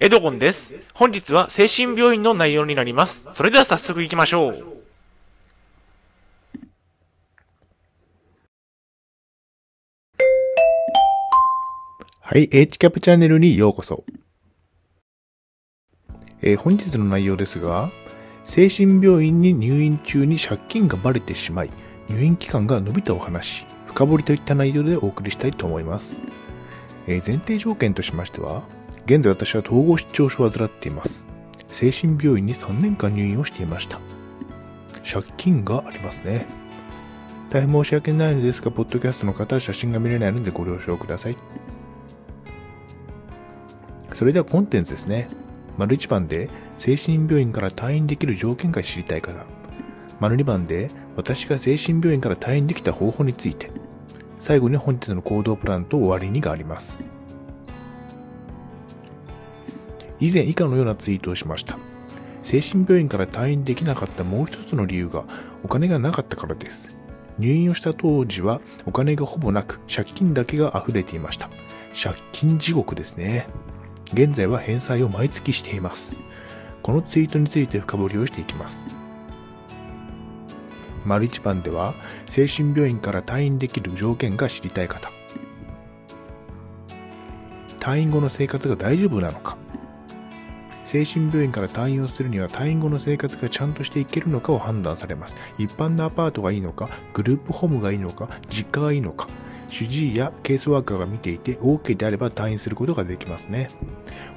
[0.00, 0.74] エドゴンです。
[0.92, 3.28] 本日は精神病院の内容になります。
[3.30, 4.54] それでは早速行きましょう。
[12.20, 14.02] はい、H キャプチャンネルにようこそ。
[16.42, 17.92] えー本日の内容ですが、
[18.42, 21.70] 精神病院に入院中に借金がバレてしまい、
[22.08, 26.18] 入院期間が延びたお話、深掘りといった内容でお送りしたいと思います。
[27.06, 28.64] えー前提条件としましては、
[29.06, 31.26] 現在私は統合失調症を患っています。
[31.68, 34.00] 精神病院に3年間入院をしていました。
[35.04, 36.46] 借金がありますね。
[37.50, 41.36] 大変申し訳ないのですが、ポッドキャストの方は写真が見れないのでご了承ください。
[44.14, 45.28] それではコンテンツですね。
[45.76, 49.44] 丸1番で精神病院から退院できる条件が知りたい方。
[50.18, 53.70] 丸2番で私が精神病院から退院できた方法について。
[54.40, 56.98] 最後に本日の行動プランと終わりにがあります。
[60.24, 61.76] 以前以下のようなツイートをしました。
[62.42, 65.24] 精神病院から退院できなかったもう一つの理由が
[65.62, 66.96] お金がなかったからです。
[67.38, 71.50] 入院をした当時はお金がほぼなく借金だけが溢れていました。
[72.02, 73.48] 借金地獄ですね。
[74.14, 76.16] 現在は返済を毎月しています。
[76.82, 78.80] このツイートについて深掘りをしていきます。
[81.04, 81.94] 丸一番では、
[82.26, 85.10] 精神病院から退院できる条件が知りたい方。
[87.78, 89.58] 退院後の生活が大丈夫なのか。
[90.84, 95.36] 精神病院から退院をするには退院後の生活がちゃんとしていけるのかを判断されます。
[95.58, 99.28] 一般のアパートがいいのか、グループホームがいいのか、実家がいいのか、
[99.68, 103.68] 主治医やケースワーカーが見ていて OK であれば退院することができますね。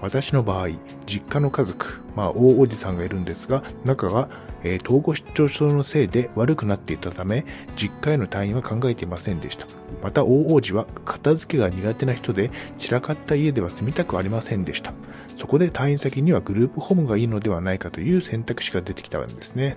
[0.00, 0.68] 私の場合、
[1.06, 4.28] 実家の家族、まあ大おじさんがいるんですが、中が、
[4.62, 7.44] えー統合失調症のせいで悪くなっていたため、
[7.74, 9.66] 実家への退院は考えていませんでした。
[10.02, 14.92] また大王子は片付けが苦手な人で、散らかった家では住みたくありませんでした。
[15.36, 19.76] そこで退院先にはグループホームがいいのではないかという選択肢が出てきたんですね。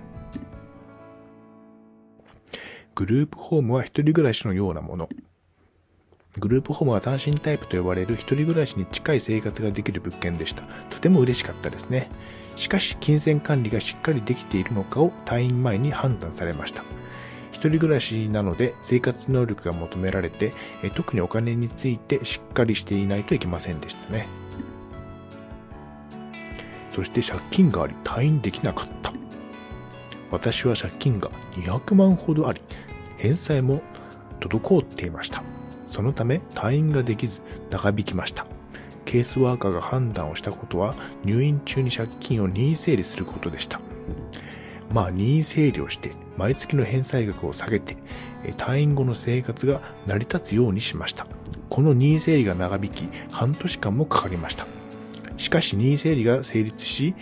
[2.94, 5.08] グループホームは一人暮らしのようなもの。
[6.38, 10.62] グループホームは単身タイプと呼ばれる一人暮らしに近い生活ができる物件でした。
[10.90, 12.10] とても嬉しかったですね。
[12.56, 16.84] しかし、金銭管理がしっかりできているのかを退院前に判断されました。
[17.52, 20.52] 一人暮らしなので生活能力が求められて、
[20.94, 24.28] 特にお金についてしっかりしていないといけませんでしたね。
[26.90, 29.12] そして借金があり退院できなかった。
[30.30, 32.60] 私は借金が200万ほどあり、
[33.16, 33.82] 返済も
[34.40, 35.42] 滞っていました。
[35.90, 37.40] そのため退院ができず
[37.70, 38.46] 長引きました。
[39.04, 40.94] ケースワーカーが判断をしたことは
[41.24, 43.80] 入院中に借金を任意整理することでした。
[44.92, 47.96] まあ任意整理をして毎月の返済額を下げて
[48.56, 51.26] 退院後の生活が成り立つようにしました。
[51.68, 54.66] この任意整理が長引き半年間もかかりました。
[55.36, 57.14] しかし任意整理が成立し、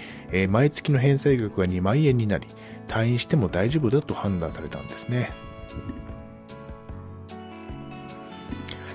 [0.48, 2.46] 毎月の返済額が2万円になり、
[2.88, 5.30] 退院しても大丈夫だと判断されたんですね。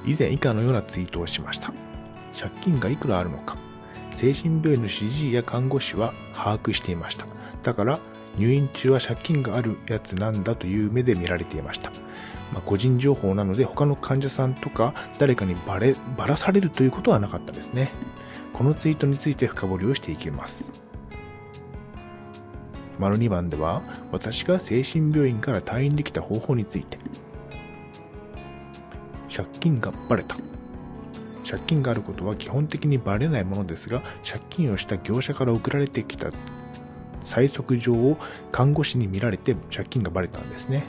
[0.05, 1.73] 以前以下のようなツイートをしました。
[2.37, 3.57] 借金がいくらあるのか、
[4.13, 7.25] 精神病院の主治医や看護師は把握していました。
[7.63, 7.99] だから、
[8.37, 11.91] 入院中は借金があるやつなんだという目で見られていました。
[12.53, 17.91] まあ、個人情報なので他の患者さんとか誰かにバレ、バラされるということはなかったですね。
[18.53, 20.83] このツイートについて深掘りをしていきます。
[22.99, 23.81] 丸2番では、
[24.11, 26.99] 私が精神病院から退院できた方法について。
[29.33, 30.35] 借金がバレた。
[31.49, 36.31] 借金があることは基本的にバレないものですが、借金をした業者から送られてきた
[37.23, 38.17] 催促状を
[38.51, 40.83] 看護師に見られて借金がバレたんですね。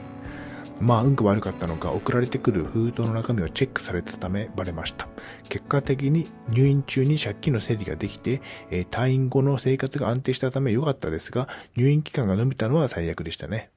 [0.81, 5.09] まあ、運が悪かったのか、送られてくる封筒の中身をチェックされたためバレました。
[5.49, 13.71] 結果的に入院中に借金の整理ができて、え退院後の生活が安定したため良かったですが、入院期間が延びたのは最悪でしたね。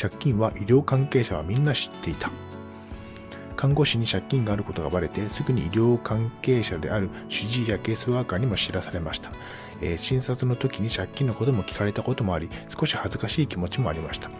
[0.00, 2.30] 借金は医療関係者はみんな知っていた。
[3.56, 9.30] 看護師に借金があることがバレて、すぐに医療関係者である主治医やケースワーカーにも知らされました。
[9.82, 12.48] えー診察の時に借金のことも聞かれたこともあり、
[12.78, 14.30] 少し恥ずかしい気持ちもありました。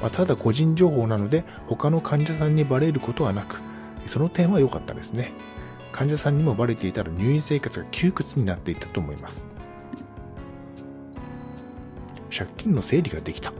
[0.00, 3.60] まあ、ただ個人情報なので、他の患者さんにバレることはなく、
[4.08, 5.30] その点は良かったですね。
[5.92, 9.46] 患者さんにもバレていたら入院生活が窮屈になっていたと思います。
[12.36, 13.52] 借金の整理ができた。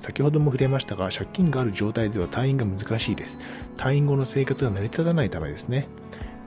[0.00, 3.36] 先ほども触れましたが、借金がある状態では退院が難しいです。
[3.76, 5.86] 退院後の生活が成り立たないためですね。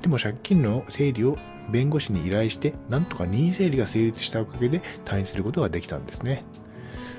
[0.01, 1.37] でも借金の整理を
[1.71, 6.43] 弁護士に依頼して、なんとか任意整理が成立したおかげで退院することができたんですね。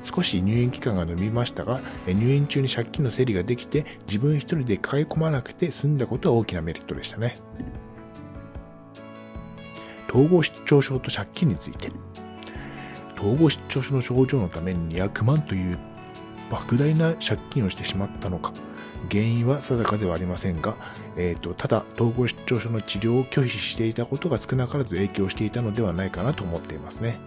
[0.02, 7.36] 少し入院期間が延びましたが、入院中に借金の整理ができて、自分一人で抱え込まなくて済んだことは大きなメリットでしたね。
[10.10, 11.88] 統合失調症と借金について。
[13.16, 15.78] 統合失調症の症状のために200万という
[16.50, 18.52] 莫大な借金をしてしまったのか。
[19.10, 20.76] 原因は定かではありませんが、
[21.16, 27.18] えーと、ただ統合失調症の治療を拒否していたことが少なからず影響していたのではないかなと思っていますね。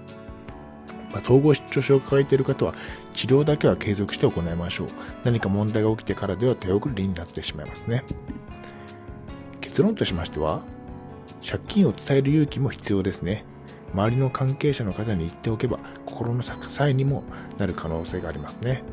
[1.12, 2.74] まあ、統合失調症を抱えている方は
[3.12, 4.88] 治療だけは継続して行いましょう。
[5.24, 8.04] 何か問題が起きてからでは手遅れになってしまいますね。
[9.62, 10.62] 結論としましては、
[11.48, 13.46] 借金を伝える勇気も必要ですね。
[13.94, 17.24] 周りの関係者の方に言っておけば心の支えにも
[17.58, 18.84] なる可能性がありますね。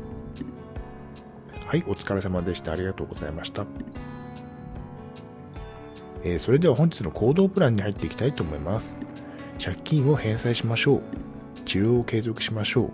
[1.67, 2.73] はい、お疲れ様でした。
[2.73, 3.65] ありがとうございました。
[6.23, 8.95] えー、それでは本日の行動プランに入っていきたいと思います。
[9.63, 11.01] 借金を返済しましょう。
[11.65, 12.91] 治療を継続しましょう。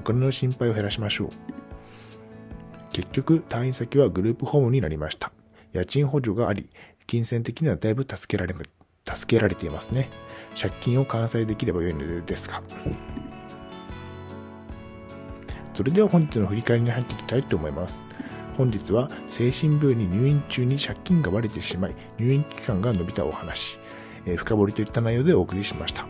[0.00, 1.28] お金の心配を減らしましょう。
[2.92, 5.32] 結局、退院先はグループホームになりました。
[5.72, 6.68] 家賃補助があり、
[7.06, 8.54] 金銭的にはだいぶ助けられ、
[9.04, 10.10] 助けられていますね。
[10.60, 12.62] 借金を完済できればよいのですが。
[15.80, 18.04] それでは本日の振り返りに入っていきたいと思います。
[18.58, 23.78] 本日は精神病院に入院中に借金が割れてしまい、入院期間が延びたお話、
[24.26, 26.06] えー、深掘りといった内容でお送りしました。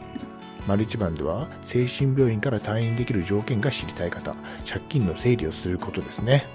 [0.67, 4.35] 丸一番では、精神病院から退院できる条件が知りたい方、
[4.69, 6.49] 借金の整理をすることですね。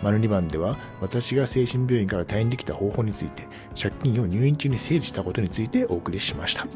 [0.00, 6.68] 丸2番では、私が精神病院から退院できた方法について、借金を入院中に整理したことについてお送りしました。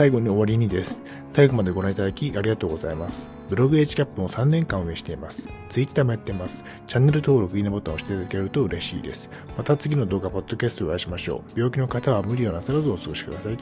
[0.00, 0.98] 最後に終わりにです。
[1.28, 3.28] 最後までご覧いただきありがとうございます。
[3.50, 5.46] ブログ H キャップも3年間運営しています。
[5.68, 6.64] Twitter もやってます。
[6.86, 9.28] チャンネル登録、いいねボタンを押していただけると嬉しいです。
[9.58, 11.52] また次の動画、ポッドキャストでお会いしましょう。
[11.54, 13.58] 病気の方は無理をなさらずお過ごしください。